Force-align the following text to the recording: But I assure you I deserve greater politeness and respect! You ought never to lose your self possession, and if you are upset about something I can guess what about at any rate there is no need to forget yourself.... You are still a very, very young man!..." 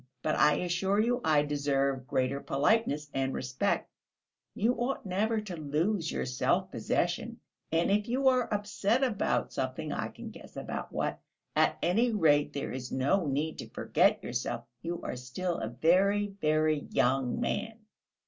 But 0.23 0.33
I 0.35 0.55
assure 0.55 0.99
you 0.99 1.21
I 1.23 1.43
deserve 1.43 2.07
greater 2.07 2.39
politeness 2.39 3.11
and 3.13 3.35
respect! 3.35 3.87
You 4.55 4.73
ought 4.73 5.05
never 5.05 5.39
to 5.41 5.55
lose 5.55 6.11
your 6.11 6.25
self 6.25 6.71
possession, 6.71 7.39
and 7.71 7.91
if 7.91 8.07
you 8.07 8.27
are 8.27 8.51
upset 8.51 9.03
about 9.03 9.53
something 9.53 9.91
I 9.93 10.07
can 10.07 10.31
guess 10.31 10.55
what 10.55 10.63
about 10.89 11.19
at 11.55 11.77
any 11.83 12.11
rate 12.11 12.51
there 12.51 12.71
is 12.71 12.91
no 12.91 13.27
need 13.27 13.59
to 13.59 13.69
forget 13.69 14.23
yourself.... 14.23 14.63
You 14.81 15.03
are 15.03 15.15
still 15.15 15.59
a 15.59 15.69
very, 15.69 16.29
very 16.29 16.79
young 16.89 17.39
man!..." 17.39 17.81